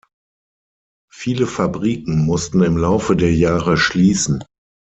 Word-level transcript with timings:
Viele 1.13 1.45
Fabriken 1.45 2.25
mussten 2.25 2.63
im 2.63 2.75
Laufe 2.75 3.15
der 3.15 3.35
Jahre 3.35 3.77
schließen. 3.77 4.43